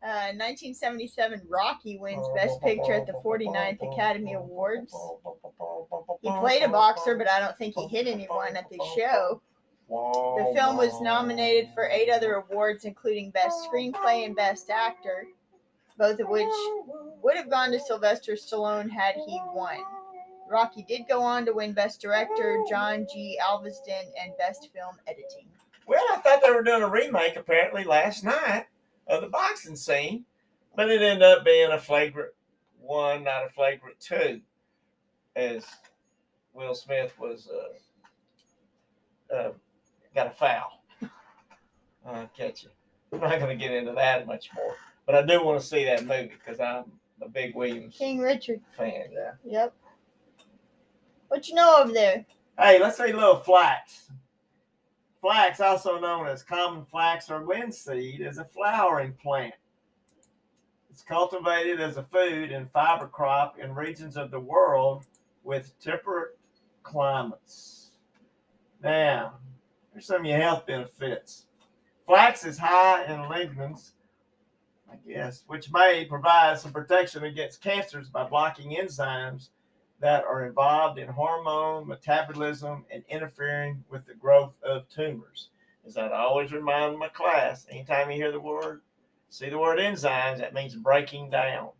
Uh, 0.00 0.30
1977, 0.38 1.42
Rocky 1.48 1.98
wins 1.98 2.24
Best 2.32 2.60
Picture 2.62 2.92
at 2.92 3.04
the 3.04 3.14
49th 3.14 3.92
Academy 3.92 4.34
Awards. 4.34 4.94
He 6.22 6.30
played 6.38 6.62
a 6.62 6.68
boxer, 6.68 7.16
but 7.16 7.28
I 7.28 7.40
don't 7.40 7.58
think 7.58 7.74
he 7.74 7.88
hit 7.88 8.06
anyone 8.06 8.54
at 8.56 8.70
the 8.70 8.78
show. 8.96 9.42
The 9.88 10.52
film 10.54 10.76
was 10.76 11.00
nominated 11.00 11.70
for 11.74 11.88
eight 11.88 12.08
other 12.10 12.34
awards, 12.34 12.84
including 12.84 13.32
Best 13.32 13.68
Screenplay 13.68 14.24
and 14.24 14.36
Best 14.36 14.70
Actor, 14.70 15.26
both 15.98 16.20
of 16.20 16.28
which 16.28 16.46
would 17.22 17.36
have 17.36 17.50
gone 17.50 17.70
to 17.72 17.80
Sylvester 17.80 18.32
Stallone 18.32 18.88
had 18.90 19.14
he 19.16 19.40
won. 19.52 19.78
Rocky 20.50 20.82
did 20.82 21.02
go 21.08 21.20
on 21.22 21.44
to 21.44 21.52
win 21.52 21.72
Best 21.72 22.00
Director, 22.00 22.62
John 22.68 23.06
G. 23.12 23.38
Avildsen, 23.46 24.04
and 24.22 24.32
Best 24.38 24.68
Film 24.72 24.96
Editing. 25.06 25.46
Well, 25.86 26.04
I 26.10 26.16
thought 26.16 26.40
they 26.42 26.50
were 26.50 26.62
doing 26.62 26.82
a 26.82 26.88
remake 26.88 27.36
apparently 27.36 27.84
last 27.84 28.24
night 28.24 28.66
of 29.06 29.22
the 29.22 29.28
boxing 29.28 29.76
scene, 29.76 30.24
but 30.76 30.90
it 30.90 31.02
ended 31.02 31.22
up 31.22 31.44
being 31.44 31.70
a 31.70 31.78
flagrant 31.78 32.32
one, 32.80 33.24
not 33.24 33.44
a 33.44 33.48
flagrant 33.50 33.98
two, 34.00 34.40
as 35.36 35.66
Will 36.54 36.74
Smith 36.74 37.14
was 37.18 37.48
uh, 39.32 39.34
uh, 39.34 39.52
got 40.14 40.26
a 40.26 40.30
foul. 40.30 40.82
Uh, 42.06 42.26
catch 42.36 42.64
you. 42.64 42.70
I'm 43.12 43.20
not 43.20 43.38
going 43.38 43.58
to 43.58 43.62
get 43.62 43.74
into 43.74 43.92
that 43.92 44.26
much 44.26 44.50
more, 44.54 44.74
but 45.08 45.14
I 45.14 45.22
do 45.22 45.42
want 45.42 45.58
to 45.58 45.66
see 45.66 45.86
that 45.86 46.04
movie 46.04 46.32
because 46.38 46.60
I'm 46.60 46.84
a 47.22 47.28
big 47.30 47.56
Williams 47.56 47.96
King 47.96 48.18
Richard. 48.18 48.60
fan. 48.76 49.06
Yeah. 49.10 49.30
Yep. 49.42 49.74
What 51.28 51.48
you 51.48 51.54
know 51.54 51.78
over 51.80 51.92
there? 51.92 52.26
Hey, 52.58 52.78
let's 52.78 52.98
say 52.98 53.12
a 53.12 53.16
little 53.16 53.40
flax. 53.40 54.10
Flax, 55.22 55.60
also 55.60 55.98
known 55.98 56.28
as 56.28 56.42
common 56.42 56.84
flax 56.84 57.30
or 57.30 57.42
linseed, 57.42 58.20
is 58.20 58.36
a 58.36 58.44
flowering 58.44 59.14
plant. 59.14 59.54
It's 60.90 61.02
cultivated 61.02 61.80
as 61.80 61.96
a 61.96 62.02
food 62.02 62.52
and 62.52 62.70
fiber 62.70 63.06
crop 63.06 63.58
in 63.58 63.74
regions 63.74 64.18
of 64.18 64.30
the 64.30 64.38
world 64.38 65.06
with 65.42 65.72
temperate 65.80 66.38
climates. 66.82 67.92
Now, 68.82 69.38
here's 69.94 70.04
some 70.04 70.20
of 70.20 70.26
your 70.26 70.38
health 70.38 70.66
benefits. 70.66 71.46
Flax 72.04 72.44
is 72.44 72.58
high 72.58 73.04
in 73.06 73.20
lignans, 73.20 73.92
I 74.90 74.96
guess, 75.06 75.44
which 75.46 75.70
may 75.72 76.06
provide 76.08 76.58
some 76.58 76.72
protection 76.72 77.24
against 77.24 77.62
cancers 77.62 78.08
by 78.08 78.24
blocking 78.24 78.76
enzymes 78.76 79.48
that 80.00 80.24
are 80.24 80.46
involved 80.46 80.98
in 80.98 81.08
hormone 81.08 81.86
metabolism 81.86 82.84
and 82.90 83.02
interfering 83.08 83.84
with 83.90 84.06
the 84.06 84.14
growth 84.14 84.56
of 84.62 84.88
tumors. 84.88 85.48
As 85.86 85.96
I 85.96 86.08
always 86.10 86.52
remind 86.52 86.98
my 86.98 87.08
class, 87.08 87.66
anytime 87.70 88.10
you 88.10 88.16
hear 88.16 88.32
the 88.32 88.40
word, 88.40 88.82
see 89.28 89.48
the 89.48 89.58
word 89.58 89.78
enzymes, 89.78 90.38
that 90.38 90.54
means 90.54 90.74
breaking 90.74 91.30
down. 91.30 91.70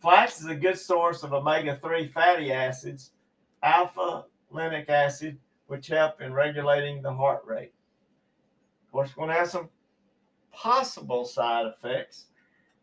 Flax 0.00 0.40
is 0.40 0.46
a 0.46 0.54
good 0.54 0.78
source 0.78 1.22
of 1.22 1.32
omega 1.32 1.76
3 1.76 2.08
fatty 2.08 2.52
acids, 2.52 3.12
alpha 3.62 4.24
linoleic 4.52 4.88
acid, 4.88 5.38
which 5.66 5.88
help 5.88 6.20
in 6.20 6.32
regulating 6.32 7.02
the 7.02 7.12
heart 7.12 7.42
rate. 7.44 7.72
Of 8.86 8.92
course, 8.92 9.10
we're 9.16 9.26
going 9.26 9.34
to 9.34 9.40
have 9.40 9.50
some 9.50 9.68
possible 10.52 11.24
side 11.24 11.66
effects. 11.66 12.26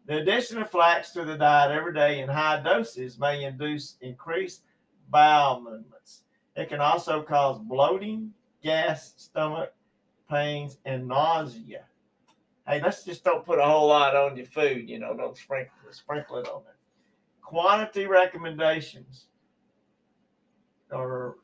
The 0.05 0.17
addition 0.17 0.61
of 0.61 0.69
flax 0.69 1.11
to 1.11 1.25
the 1.25 1.37
diet 1.37 1.71
every 1.71 1.93
day 1.93 2.19
in 2.21 2.29
high 2.29 2.61
doses 2.61 3.19
may 3.19 3.43
induce 3.43 3.97
increased 4.01 4.63
bowel 5.09 5.61
movements. 5.61 6.23
It 6.55 6.69
can 6.69 6.79
also 6.79 7.21
cause 7.21 7.59
bloating, 7.59 8.31
gas, 8.63 9.13
stomach 9.17 9.73
pains, 10.29 10.77
and 10.85 11.07
nausea. 11.07 11.83
Hey, 12.67 12.81
let's 12.81 13.03
just 13.03 13.23
don't 13.23 13.45
put 13.45 13.59
a 13.59 13.63
whole 13.63 13.87
lot 13.87 14.15
on 14.15 14.35
your 14.35 14.45
food, 14.45 14.89
you 14.89 14.99
know, 14.99 15.15
don't 15.15 15.37
sprinkle, 15.37 15.73
sprinkle 15.91 16.37
it 16.37 16.49
on 16.49 16.63
there. 16.65 16.75
Quantity 17.41 18.07
recommendations 18.07 19.27
are 20.91 21.35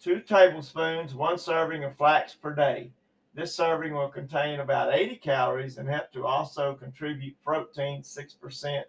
two 0.00 0.20
tablespoons, 0.20 1.14
one 1.14 1.36
serving 1.36 1.84
of 1.84 1.96
flax 1.96 2.34
per 2.34 2.54
day. 2.54 2.90
This 3.34 3.54
serving 3.54 3.92
will 3.92 4.08
contain 4.08 4.60
about 4.60 4.94
80 4.94 5.16
calories 5.16 5.78
and 5.78 5.88
help 5.88 6.12
to 6.12 6.24
also 6.24 6.74
contribute 6.74 7.34
protein 7.42 8.02
6%, 8.02 8.82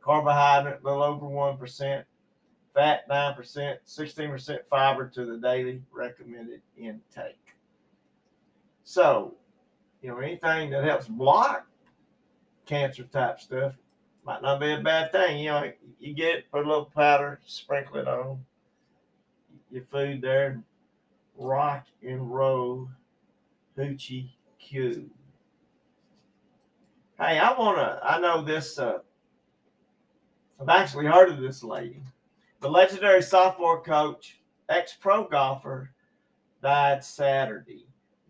carbohydrate 0.00 0.80
a 0.82 0.84
little 0.84 1.02
over 1.02 1.26
1%, 1.26 2.04
fat 2.74 3.08
9%, 3.08 3.76
16% 3.86 4.66
fiber 4.68 5.08
to 5.08 5.24
the 5.24 5.38
daily 5.38 5.80
recommended 5.92 6.60
intake. 6.76 7.54
So, 8.82 9.34
you 10.02 10.10
know, 10.10 10.18
anything 10.18 10.70
that 10.70 10.82
helps 10.82 11.06
block 11.06 11.66
cancer 12.66 13.04
type 13.04 13.38
stuff 13.40 13.74
might 14.26 14.42
not 14.42 14.58
be 14.58 14.72
a 14.72 14.80
bad 14.80 15.12
thing. 15.12 15.38
You 15.38 15.50
know, 15.50 15.72
you 16.00 16.14
get 16.14 16.34
it, 16.34 16.50
put 16.50 16.64
a 16.64 16.68
little 16.68 16.86
powder, 16.86 17.38
sprinkle 17.46 17.98
it 17.98 18.08
on 18.08 18.44
your 19.70 19.84
food 19.84 20.20
there, 20.20 20.60
rock 21.36 21.86
and 22.02 22.34
roll 22.34 22.88
hoochie 23.78 24.30
koo. 24.60 25.10
Hey, 27.18 27.38
I 27.38 27.58
wanna 27.58 28.00
I 28.02 28.18
know 28.18 28.42
this 28.42 28.78
uh 28.78 28.98
I've 30.60 30.68
actually 30.68 31.06
heard 31.06 31.30
of 31.30 31.40
this 31.40 31.62
lady. 31.64 32.02
The 32.60 32.70
legendary 32.70 33.22
sophomore 33.22 33.82
coach, 33.82 34.40
ex-pro 34.68 35.28
golfer, 35.28 35.90
died 36.62 37.04
Saturday. 37.04 37.86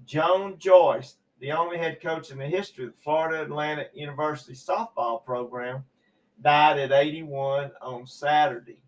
Joan 0.07 0.59
Joyce, 0.59 1.17
the 1.41 1.53
only 1.53 1.79
head 1.79 2.01
coach 2.01 2.31
in 2.31 2.39
the 2.39 2.47
history 2.47 2.87
of 2.87 2.93
the 2.93 3.01
Florida 3.03 3.43
Atlantic 3.43 3.91
University 3.95 4.55
softball 4.55 5.25
program, 5.25 5.85
died 6.43 6.79
at 6.79 6.93
81 6.93 7.71
on 7.81 8.07
Saturday. 8.07 8.79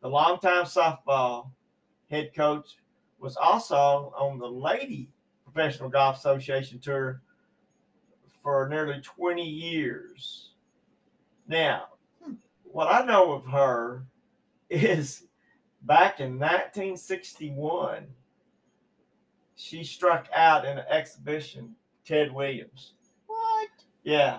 The 0.00 0.08
longtime 0.08 0.64
softball 0.64 1.50
head 2.10 2.34
coach 2.34 2.76
was 3.20 3.36
also 3.36 4.12
on 4.16 4.38
the 4.38 4.48
lady 4.48 5.10
Professional 5.58 5.88
Golf 5.88 6.18
Association 6.18 6.78
tour 6.78 7.20
for 8.44 8.68
nearly 8.68 9.00
20 9.00 9.42
years. 9.42 10.50
Now, 11.48 11.88
what 12.62 12.86
I 12.86 13.04
know 13.04 13.32
of 13.32 13.44
her 13.46 14.04
is 14.70 15.24
back 15.82 16.20
in 16.20 16.38
1961, 16.38 18.06
she 19.56 19.82
struck 19.82 20.28
out 20.32 20.64
in 20.64 20.78
an 20.78 20.84
exhibition, 20.88 21.74
Ted 22.04 22.32
Williams. 22.32 22.94
What? 23.26 23.70
Yeah. 24.04 24.38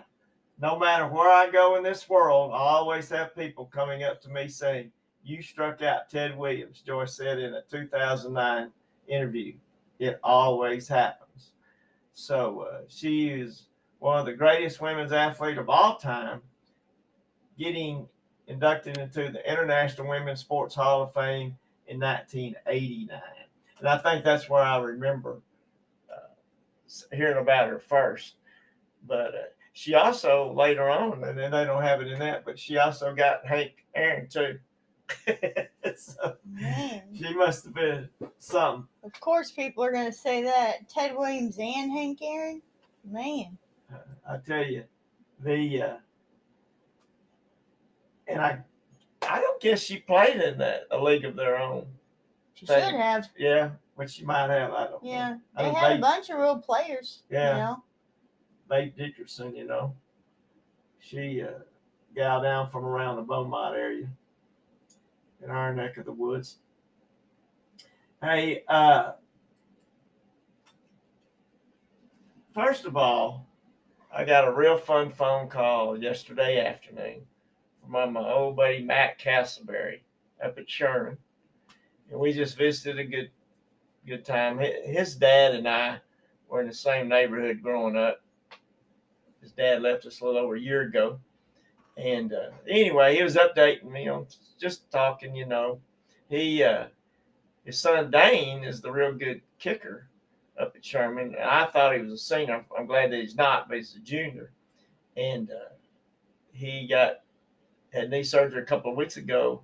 No 0.62 0.80
matter 0.80 1.06
where 1.06 1.30
I 1.30 1.52
go 1.52 1.76
in 1.76 1.84
this 1.84 2.08
world, 2.08 2.54
I 2.54 2.60
always 2.60 3.10
have 3.10 3.36
people 3.36 3.66
coming 3.66 4.04
up 4.04 4.22
to 4.22 4.30
me 4.30 4.48
saying, 4.48 4.90
You 5.26 5.42
struck 5.42 5.82
out 5.82 6.10
Ted 6.10 6.38
Williams, 6.38 6.82
Joyce 6.82 7.18
said 7.18 7.40
in 7.40 7.56
a 7.56 7.62
2009 7.70 8.72
interview. 9.10 9.56
It 10.00 10.20
always 10.24 10.88
happens. 10.88 11.52
So 12.14 12.62
uh, 12.62 12.82
she 12.88 13.30
is 13.30 13.68
one 14.00 14.20
of 14.20 14.26
the 14.26 14.34
greatest 14.34 14.82
women's 14.82 15.12
athletes 15.12 15.60
of 15.60 15.70
all 15.70 15.98
time, 15.98 16.42
getting 17.58 18.08
inducted 18.48 18.98
into 18.98 19.30
the 19.32 19.50
International 19.50 20.08
Women's 20.08 20.40
Sports 20.40 20.76
Hall 20.76 21.04
of 21.04 21.14
Fame 21.14 21.58
in 21.88 22.00
1989. 22.00 23.22
And 23.80 23.88
I 23.88 23.98
think 23.98 24.24
that's 24.24 24.50
where 24.50 24.64
I 24.64 24.78
remember 24.80 25.42
uh, 26.10 27.16
hearing 27.16 27.38
about 27.38 27.70
her 27.70 27.80
first. 27.80 28.36
But 29.08 29.36
uh, 29.36 29.48
she 29.74 29.94
also 29.94 30.54
later 30.54 30.90
on, 30.90 31.24
and 31.24 31.38
they 31.38 31.50
don't 31.50 31.84
have 31.84 32.02
it 32.02 32.08
in 32.08 32.20
that, 32.20 32.46
but 32.46 32.58
she 32.60 32.78
also 32.78 33.14
got 33.14 33.46
Hank 33.46 33.86
Aaron 33.96 34.28
too. 34.28 34.60
so 36.22 36.36
Man. 36.46 37.02
she 37.16 37.34
must 37.34 37.66
have 37.66 37.74
been 37.74 38.10
something. 38.38 38.88
Of 39.04 39.20
course, 39.20 39.52
people 39.52 39.84
are 39.84 39.92
going 39.92 40.06
to 40.06 40.18
say 40.18 40.44
that. 40.44 40.90
Ted 40.90 41.16
Williams 41.16 41.58
and 41.60 41.92
Hank 41.92 42.20
Aaron? 42.22 42.62
Man. 43.04 43.58
I 44.28 44.38
tell 44.38 44.64
you, 44.64 44.84
the 45.44 45.82
uh, 45.82 45.94
and 48.28 48.40
I, 48.40 48.60
I 49.28 49.40
don't 49.40 49.60
guess 49.60 49.82
she 49.82 49.98
played 49.98 50.38
in 50.38 50.58
that 50.60 50.84
a 50.92 51.02
league 51.02 51.26
of 51.26 51.36
their 51.36 51.58
own. 51.58 51.86
She 52.54 52.66
Thank 52.66 52.86
should 52.86 52.96
have. 52.96 53.30
Yeah, 53.38 53.72
which 53.96 54.12
she 54.12 54.26
might 54.26 54.50
have. 54.50 54.72
I 54.74 54.84
don't 54.88 55.04
know. 55.04 55.10
Yeah. 55.10 55.38
I 55.56 55.64
They 55.64 55.74
had 55.74 55.98
a 55.98 56.02
bunch 56.02 56.30
of 56.30 56.38
real 56.38 56.58
players. 56.58 57.24
Yeah. 57.32 57.52
You 57.52 57.64
know? 57.64 57.84
Babe 58.70 58.96
Dickerson, 58.96 59.56
you 59.56 59.66
know, 59.66 59.96
she 61.00 61.42
uh, 61.42 61.60
gal 62.16 62.44
down 62.44 62.70
from 62.70 62.86
around 62.86 63.16
the 63.16 63.24
Beaumont 63.24 63.76
area 63.76 64.08
in 65.44 65.50
our 65.50 65.74
neck 65.74 65.98
of 65.98 66.06
the 66.06 66.12
woods. 66.12 66.58
Hey, 68.22 68.64
uh, 68.68 69.14
first 72.54 72.86
of 72.86 72.98
all, 72.98 73.48
I 74.14 74.26
got 74.26 74.48
a 74.48 74.52
real 74.52 74.78
fun 74.78 75.12
phone 75.12 75.48
call 75.48 75.98
yesterday 75.98 76.66
afternoon 76.66 77.22
from 77.90 78.14
my 78.14 78.32
old 78.32 78.56
buddy 78.56 78.82
Matt 78.82 79.20
Castleberry 79.20 80.00
up 80.44 80.58
at 80.58 80.70
Sherman. 80.70 81.18
and 82.10 82.20
we 82.20 82.34
just 82.34 82.58
visited 82.58 83.00
a 83.00 83.04
good 83.04 83.30
good 84.08 84.26
time. 84.26 84.58
His 84.58 85.16
dad 85.16 85.54
and 85.54 85.68
I 85.68 86.00
were 86.48 86.62
in 86.62 86.68
the 86.68 86.74
same 86.74 87.08
neighborhood 87.08 87.62
growing 87.62 87.96
up. 87.96 88.22
His 89.42 89.52
dad 89.52 89.82
left 89.82 90.06
us 90.06 90.20
a 90.20 90.26
little 90.26 90.42
over 90.42 90.56
a 90.56 90.60
year 90.60 90.82
ago, 90.82 91.20
and 92.00 92.34
uh, 92.34 92.52
anyway, 92.68 93.16
he 93.16 93.24
was 93.24 93.36
updating 93.36 93.92
me 93.92 94.08
on 94.08 94.26
just 94.60 94.90
talking. 94.90 95.36
You 95.36 95.46
know, 95.46 95.82
he 96.30 96.64
uh, 96.64 96.86
his 97.66 97.80
son 97.80 98.10
Dane 98.10 98.64
is 98.64 98.80
the 98.80 98.92
real 98.92 99.14
good 99.14 99.42
kicker 99.60 100.08
up 100.60 100.74
at 100.76 100.86
Sherman. 100.86 101.36
And 101.36 101.44
I 101.44 101.66
thought 101.66 101.96
he 101.96 102.02
was 102.02 102.14
a 102.14 102.18
senior. 102.18 102.64
I'm 102.78 102.86
glad 102.86 103.12
that 103.12 103.20
he's 103.20 103.36
not, 103.36 103.68
but 103.68 103.78
he's 103.78 103.96
a 103.96 104.00
junior, 104.00 104.52
and 105.18 105.52
uh, 105.52 105.74
he 106.54 106.88
got 106.88 107.20
had 107.92 108.10
knee 108.10 108.24
surgery 108.24 108.62
a 108.62 108.66
couple 108.66 108.92
of 108.92 108.98
weeks 108.98 109.18
ago 109.18 109.62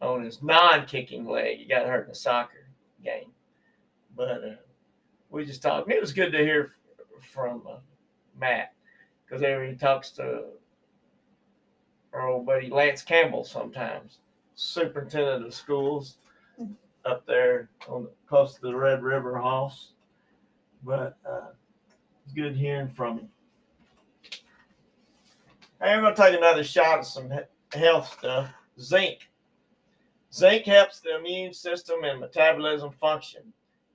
on 0.00 0.24
his 0.24 0.42
non-kicking 0.42 1.26
leg. 1.26 1.58
He 1.58 1.64
got 1.66 1.86
hurt 1.86 2.06
in 2.06 2.12
a 2.12 2.14
soccer 2.14 2.68
game, 3.04 3.30
but 4.16 4.42
uh, 4.42 4.56
we 5.28 5.44
just 5.44 5.60
talked. 5.60 5.90
It 5.90 6.00
was 6.00 6.14
good 6.14 6.32
to 6.32 6.38
hear 6.38 6.72
from 7.32 7.62
uh, 7.68 7.76
Matt 8.40 8.72
because 9.26 9.42
he 9.42 9.76
talks 9.76 10.10
to 10.12 10.44
our 12.12 12.28
old 12.28 12.46
buddy 12.46 12.68
Lance 12.68 13.02
Campbell 13.02 13.44
sometimes, 13.44 14.18
superintendent 14.54 15.46
of 15.46 15.54
schools 15.54 16.16
up 17.04 17.26
there 17.26 17.68
on 17.88 18.04
the 18.04 18.10
close 18.28 18.54
to 18.54 18.60
the 18.60 18.76
Red 18.76 19.02
River 19.02 19.36
House. 19.38 19.92
But 20.84 21.16
uh, 21.28 21.50
it's 22.24 22.34
good 22.34 22.56
hearing 22.56 22.88
from 22.88 23.18
him. 23.20 23.28
Hey, 25.80 25.90
I'm 25.90 26.02
going 26.02 26.14
to 26.14 26.20
take 26.20 26.36
another 26.36 26.64
shot 26.64 27.00
at 27.00 27.06
some 27.06 27.30
health 27.72 28.16
stuff. 28.18 28.50
Zinc. 28.78 29.28
Zinc 30.32 30.64
helps 30.64 31.00
the 31.00 31.16
immune 31.16 31.52
system 31.52 32.04
and 32.04 32.20
metabolism 32.20 32.90
function. 32.90 33.42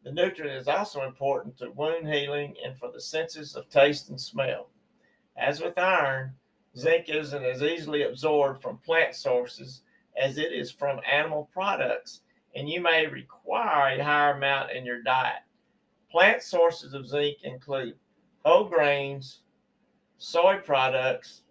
The 0.04 0.12
nutrient 0.12 0.62
is 0.62 0.68
also 0.68 1.06
important 1.06 1.58
to 1.58 1.72
wound 1.72 2.08
healing 2.08 2.56
and 2.64 2.78
for 2.78 2.92
the 2.92 3.02
senses 3.02 3.56
of 3.56 3.70
taste 3.70 4.10
and 4.10 4.20
smell. 4.20 4.70
As 5.36 5.62
with 5.62 5.78
iron, 5.78 6.34
zinc 6.78 7.10
isn't 7.10 7.44
as 7.44 7.64
easily 7.64 8.04
absorbed 8.04 8.62
from 8.62 8.78
plant 8.78 9.16
sources 9.16 9.82
as 10.22 10.38
it 10.38 10.52
is 10.52 10.72
from 10.72 11.00
animal 11.12 11.50
products, 11.54 12.22
and 12.56 12.70
you 12.70 12.82
may 12.82 13.08
require 13.08 13.98
a 14.00 14.04
higher 14.04 14.34
amount 14.34 14.72
in 14.72 14.86
your 14.86 15.02
diet. 15.02 15.42
Plant 16.12 16.42
sources 16.42 16.94
of 16.94 17.08
zinc 17.08 17.38
include 17.44 17.96
whole 18.44 18.66
grains, 18.66 19.42
soy 20.18 20.58
products, 20.64 21.44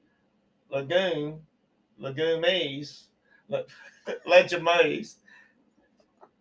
legume, 0.71 1.41
legumes, 1.99 3.09
le- 3.49 3.65
legumes, 4.27 5.19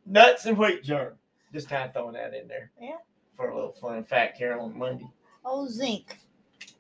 nuts, 0.06 0.46
and 0.46 0.58
wheat 0.58 0.84
germ. 0.84 1.14
Just 1.54 1.70
kind 1.70 1.86
of 1.86 1.94
throwing 1.94 2.14
that 2.14 2.34
in 2.34 2.48
there. 2.48 2.72
Yeah. 2.82 2.98
For 3.36 3.50
a 3.50 3.56
little 3.56 3.72
fun 3.72 4.04
fact 4.04 4.38
here 4.38 4.58
on 4.58 4.78
Monday. 4.78 5.10
Oh, 5.44 5.68
zinc. 5.68 6.18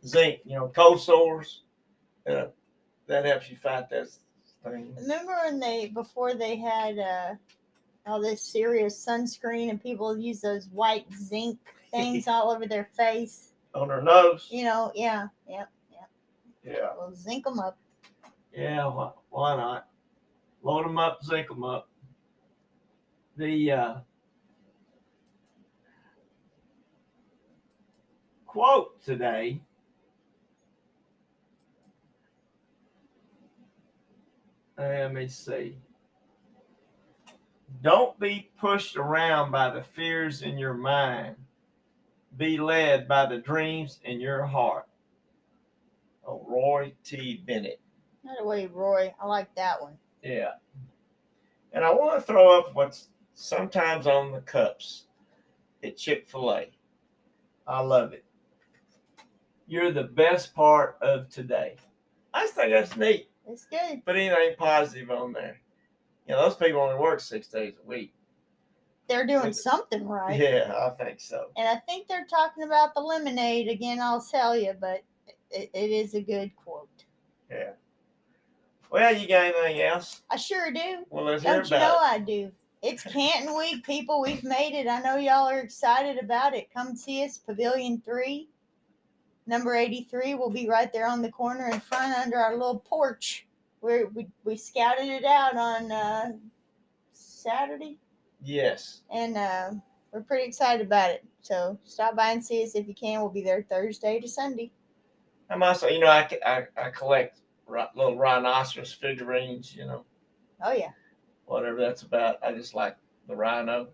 Zinc, 0.06 0.40
you 0.46 0.56
know, 0.56 0.72
cold 0.74 1.02
sores, 1.02 1.64
uh, 2.27 2.46
that 3.08 3.25
helps 3.25 3.50
you 3.50 3.55
fight 3.55 3.89
that 3.89 4.08
thing. 4.63 4.94
Remember 4.98 5.36
when 5.46 5.60
they 5.60 5.88
before 5.88 6.34
they 6.34 6.55
had 6.55 6.98
uh, 6.98 7.36
all 8.05 8.22
this 8.22 8.41
serious 8.41 9.03
sunscreen 9.05 9.70
and 9.70 9.82
people 9.82 10.17
use 10.17 10.41
those 10.41 10.67
white 10.70 11.05
zinc 11.13 11.60
things 11.91 12.27
all 12.27 12.51
over 12.51 12.66
their 12.68 12.90
face? 12.98 13.51
On 13.74 13.88
their 13.88 14.01
nose. 14.01 14.48
You 14.50 14.64
know, 14.64 14.92
yeah, 14.96 15.27
yeah. 15.48 15.66
Yeah. 16.66 16.90
Well, 16.98 17.14
zinc 17.14 17.44
them 17.44 17.59
up. 17.59 17.77
Yeah, 18.53 18.88
why, 18.88 19.11
why 19.29 19.55
not? 19.55 19.88
Load 20.64 20.85
them 20.85 20.98
up, 20.98 21.24
zinc 21.24 21.48
them 21.48 21.64
up. 21.64 21.88
The 23.38 23.72
uh, 23.72 23.96
quote 28.48 29.03
today 29.03 29.61
let 34.77 35.14
me 35.14 35.27
see. 35.27 35.77
Don't 37.81 38.20
be 38.20 38.50
pushed 38.59 38.96
around 38.96 39.51
by 39.51 39.70
the 39.70 39.83
fears 39.83 40.42
in 40.42 40.57
your 40.57 40.74
mind. 40.74 41.35
Be 42.38 42.57
led 42.57 43.07
by 43.07 43.25
the 43.25 43.38
dreams 43.38 44.00
in 44.03 44.20
your 44.20 44.46
heart. 44.46 44.88
Oh, 46.27 46.46
Roy 46.48 46.94
T. 47.03 47.44
Bennett. 47.46 47.79
Not 48.24 48.46
way, 48.46 48.66
Roy. 48.66 49.14
I 49.22 49.27
like 49.27 49.53
that 49.55 49.81
one. 49.81 49.94
Yeah. 50.24 50.53
And 51.72 51.83
I 51.83 51.92
want 51.92 52.20
to 52.20 52.25
throw 52.25 52.57
up 52.57 52.74
what's 52.74 53.09
sometimes 53.35 54.07
on 54.07 54.31
the 54.31 54.42
cups 54.42 55.05
at 55.83 55.98
Chick 55.98 56.27
fil 56.27 56.51
A. 56.51 56.72
I 57.68 57.81
love 57.81 58.14
it. 58.14 58.25
You're 59.68 59.92
the 59.92 60.03
best 60.03 60.55
part 60.55 60.98
of 61.01 61.29
today. 61.29 61.75
I 62.33 62.48
think 62.48 62.72
that's 62.72 62.96
neat. 62.98 63.29
It's 63.48 63.66
good. 63.66 64.01
But 64.05 64.16
anything 64.16 64.55
positive 64.58 65.10
on 65.12 65.34
there. 65.34 65.60
You 66.27 66.34
know, 66.36 66.42
those 66.44 66.55
people 66.55 66.81
only 66.81 66.98
work 67.00 67.20
six 67.20 67.48
days 67.48 67.74
a 67.84 67.88
week. 67.88 68.14
They're 69.08 69.27
doing 69.27 69.40
It's- 69.42 69.62
something 69.64 70.08
right. 70.08 70.40
Yeah, 70.40 70.74
I 70.75 70.90
think 70.92 71.20
so. 71.20 71.51
And 71.58 71.68
I 71.68 71.75
think 71.75 72.08
they're 72.08 72.25
talking 72.25 72.64
about 72.64 72.96
the 72.96 73.01
lemonade 73.01 73.68
again. 73.68 74.01
I'll 74.01 74.22
tell 74.22 74.58
you, 74.58 74.74
but 74.79 75.03
it, 75.51 75.70
it 75.74 75.92
is 75.92 76.16
a 76.16 76.22
good 76.22 76.51
quote. 76.55 76.90
Yeah. 77.51 77.72
Well, 78.90 79.16
you 79.16 79.27
got 79.27 79.46
anything 79.46 79.81
else? 79.81 80.22
I 80.29 80.38
sure 80.38 80.72
do. 80.72 81.05
Well, 81.10 81.25
let's 81.25 81.44
hear 81.44 81.53
Don't 81.53 81.70
you 81.70 81.77
know 81.77 81.96
it. 81.96 82.03
I 82.03 82.20
do? 82.20 82.51
It's 82.81 83.03
Canton 83.03 83.55
Week, 83.58 83.84
people. 83.86 84.22
We've 84.22 84.44
made 84.44 84.74
it. 84.75 84.88
I 84.88 85.00
know 85.01 85.18
y'all 85.18 85.48
are 85.50 85.60
excited 85.60 86.18
about 86.24 86.55
it. 86.55 86.72
Come 86.74 86.96
see 86.96 87.24
us, 87.24 87.38
Pavilion 87.38 88.01
3. 88.05 88.48
Number 89.48 89.75
83 89.75 90.34
will 90.36 90.50
be 90.50 90.68
right 90.68 90.92
there 90.92 91.08
on 91.08 91.22
the 91.22 91.31
corner 91.31 91.70
in 91.70 91.79
front 91.79 92.18
under 92.18 92.38
our 92.38 92.53
little 92.53 92.79
porch. 92.79 93.46
Where 93.81 94.08
we, 94.08 94.27
we 94.44 94.58
scouted 94.58 95.05
it 95.08 95.24
out 95.25 95.55
on 95.55 95.92
uh, 95.92 96.31
Saturday, 97.12 98.00
Yes. 98.44 99.01
and 99.14 99.38
uh, 99.38 99.72
we're 100.12 100.22
pretty 100.22 100.46
excited 100.46 100.86
about 100.86 101.12
it. 101.12 101.24
So 101.42 101.77
stop 101.84 102.16
by 102.16 102.31
and 102.31 102.44
see 102.44 102.64
us 102.64 102.74
if 102.74 102.88
you 102.88 102.96
can. 102.96 103.20
We'll 103.22 103.29
be 103.29 103.44
there 103.44 103.62
Thursday 103.70 104.20
to 104.20 104.27
Sunday. 104.27 104.72
I'm 105.51 105.62
also, 105.62 105.88
you 105.88 106.00
know, 106.00 106.08
I, 106.08 106.27
I, 106.44 106.64
I 106.75 106.90
collect 106.90 107.42
little 107.68 108.18
rhinoceros 108.18 108.92
figurines, 108.92 109.75
you 109.75 109.86
know. 109.86 110.03
Oh, 110.64 110.74
yeah. 110.74 110.90
whatever 111.46 111.79
that's 111.79 112.01
about. 112.01 112.38
I 112.44 112.53
just 112.53 112.74
like 112.74 112.98
the 113.27 113.36
rhino. 113.36 113.90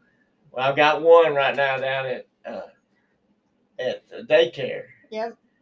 Well, 0.51 0.69
I've 0.69 0.77
got 0.77 1.01
one 1.01 1.33
right 1.35 1.55
now 1.55 1.77
down 1.77 2.05
at 2.05 2.27
uh, 2.45 2.61
at 3.79 4.07
the 4.09 4.23
daycare. 4.23 4.83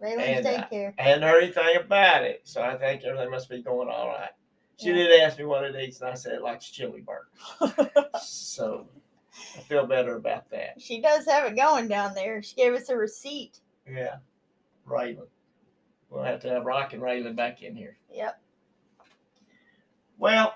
Raylan's 0.02 0.46
Daycare. 0.46 0.94
I 0.98 1.02
hadn't 1.02 1.24
heard 1.24 1.44
anything 1.44 1.76
about 1.78 2.24
it, 2.24 2.42
so 2.46 2.62
I 2.62 2.78
think 2.78 3.04
everything 3.04 3.30
must 3.32 3.50
be 3.50 3.62
going 3.62 3.90
all 3.90 4.08
right. 4.08 4.30
She 4.78 4.88
Yeah. 4.90 4.94
did 4.96 5.22
ask 5.22 5.38
me 5.38 5.46
what 5.46 5.64
it 5.66 5.76
eats, 5.76 6.00
and 6.02 6.10
I 6.10 6.14
said 6.14 6.34
it 6.34 6.42
likes 6.42 6.70
chili 6.70 7.02
burgers. 7.02 7.92
so 8.22 8.88
I 9.58 9.60
feel 9.62 9.86
better 9.86 10.16
about 10.16 10.50
that. 10.52 10.80
She 10.82 11.02
does 11.02 11.26
have 11.26 11.46
it 11.52 11.56
going 11.58 11.88
down 11.88 12.14
there. 12.14 12.42
She 12.42 12.56
gave 12.56 12.74
us 12.74 12.90
a 12.90 12.96
receipt. 12.98 13.60
Yeah, 13.90 14.18
Raylan. 14.88 15.28
We'll 16.10 16.24
have 16.24 16.40
to 16.42 16.50
have 16.50 16.66
Rock 16.66 16.94
and 16.94 17.02
Raylan 17.02 17.36
back 17.36 17.62
in 17.62 17.76
here. 17.76 17.98
Yep. 18.12 18.42
Well, 20.18 20.56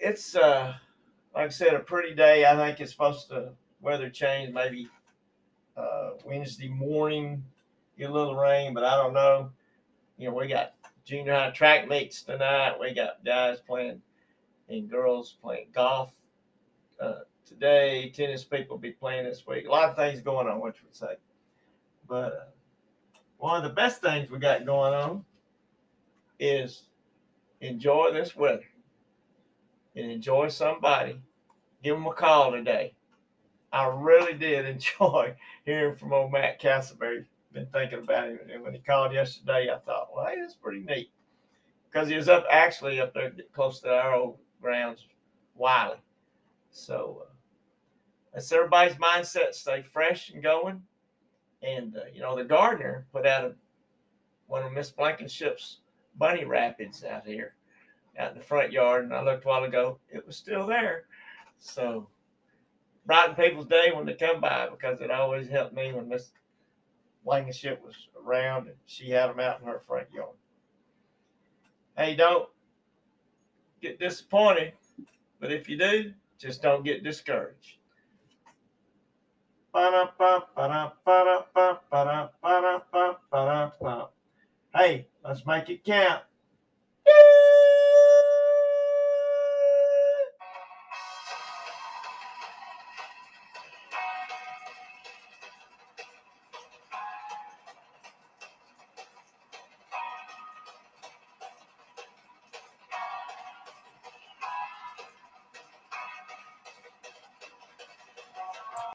it's 0.00 0.36
uh 0.36 0.74
like 1.34 1.46
I 1.46 1.48
said, 1.48 1.74
a 1.74 1.80
pretty 1.80 2.14
day. 2.14 2.44
I 2.44 2.54
think 2.56 2.80
it's 2.80 2.92
supposed 2.92 3.28
to 3.30 3.52
weather 3.80 4.10
change 4.10 4.52
maybe 4.52 4.88
uh 5.76 6.10
Wednesday 6.24 6.68
morning, 6.68 7.44
get 8.02 8.10
a 8.10 8.12
little 8.12 8.36
rain, 8.36 8.74
but 8.74 8.84
I 8.84 8.96
don't 8.96 9.14
know. 9.14 9.50
You 10.18 10.28
know, 10.28 10.34
we 10.34 10.48
got 10.48 10.74
junior 11.04 11.34
high 11.34 11.50
track 11.50 11.88
meets 11.88 12.22
tonight. 12.22 12.78
We 12.80 12.94
got 12.94 13.24
guys 13.24 13.58
playing 13.60 14.02
and 14.68 14.90
girls 14.90 15.36
playing 15.42 15.68
golf 15.72 16.12
uh, 17.00 17.20
today. 17.46 18.10
Tennis 18.10 18.44
people 18.44 18.76
be 18.76 18.90
playing 18.90 19.24
this 19.24 19.46
week. 19.46 19.66
A 19.66 19.70
lot 19.70 19.88
of 19.88 19.96
things 19.96 20.20
going 20.20 20.48
on, 20.48 20.56
you 20.56 20.62
would 20.62 20.74
say. 20.90 21.16
But 22.08 22.32
uh, 22.32 22.44
one 23.38 23.56
of 23.56 23.62
the 23.62 23.74
best 23.74 24.02
things 24.02 24.30
we 24.30 24.38
got 24.38 24.66
going 24.66 24.94
on 24.94 25.24
is 26.40 26.84
enjoy 27.60 28.10
this 28.12 28.34
weather 28.34 28.64
and 29.94 30.10
enjoy 30.10 30.48
somebody. 30.48 31.20
Give 31.84 31.96
them 31.96 32.06
a 32.06 32.12
call 32.12 32.50
today. 32.50 32.94
I 33.72 33.86
really 33.86 34.34
did 34.34 34.66
enjoy 34.74 35.34
hearing 35.64 35.94
from 35.94 36.12
old 36.12 36.32
Matt 36.32 36.60
Castleberry. 36.60 37.26
Been 37.52 37.66
thinking 37.66 37.98
about 37.98 38.28
him, 38.28 38.38
and 38.50 38.62
when 38.62 38.72
he 38.72 38.78
called 38.78 39.12
yesterday, 39.12 39.68
I 39.70 39.78
thought, 39.78 40.08
well, 40.14 40.26
hey, 40.26 40.40
that's 40.40 40.54
pretty 40.54 40.80
neat. 40.80 41.10
Because 41.90 42.08
he 42.08 42.16
was 42.16 42.30
up 42.30 42.46
actually 42.50 42.98
up 42.98 43.12
there 43.12 43.32
close 43.52 43.80
to 43.80 43.90
our 43.90 44.14
old 44.14 44.38
grounds, 44.62 45.06
Wiley. 45.54 45.98
So 46.70 47.24
uh, 47.26 47.32
that's 48.32 48.50
everybody's 48.50 48.96
mindset. 48.96 49.52
Stay 49.52 49.82
fresh 49.82 50.30
and 50.30 50.42
going. 50.42 50.82
And 51.62 51.96
uh, 51.96 52.00
you 52.14 52.20
know, 52.20 52.34
the 52.34 52.44
gardener 52.44 53.06
put 53.12 53.26
out 53.26 53.44
a, 53.44 53.54
one 54.46 54.62
of 54.64 54.72
Miss 54.72 54.90
Blankenship's 54.90 55.80
bunny 56.16 56.44
rapids 56.44 57.04
out 57.04 57.26
here, 57.26 57.54
out 58.18 58.32
in 58.32 58.38
the 58.38 58.44
front 58.44 58.72
yard. 58.72 59.04
And 59.04 59.14
I 59.14 59.22
looked 59.22 59.44
a 59.44 59.48
while 59.48 59.64
ago; 59.64 59.98
it 60.10 60.26
was 60.26 60.36
still 60.36 60.66
there. 60.66 61.04
So 61.58 62.08
brighten 63.04 63.34
people's 63.34 63.66
day 63.66 63.92
when 63.94 64.06
they 64.06 64.14
come 64.14 64.40
by 64.40 64.68
because 64.70 65.00
it 65.02 65.10
always 65.10 65.48
helped 65.48 65.74
me 65.74 65.92
when 65.92 66.08
Miss 66.08 66.30
Blankenship 67.24 67.82
was 67.84 68.08
around 68.20 68.66
and 68.66 68.76
she 68.86 69.10
had 69.10 69.28
them 69.28 69.40
out 69.40 69.60
in 69.60 69.66
her 69.66 69.80
front 69.86 70.08
yard. 70.12 70.34
Hey, 71.96 72.16
don't 72.16 72.48
get 73.80 73.98
disappointed, 73.98 74.72
but 75.40 75.52
if 75.52 75.68
you 75.68 75.78
do, 75.78 76.12
just 76.38 76.62
don't 76.62 76.84
get 76.84 77.04
discouraged. 77.04 77.76
Hey, 84.74 85.06
let's 85.24 85.46
make 85.46 85.68
it 85.70 85.84
count. 85.84 86.22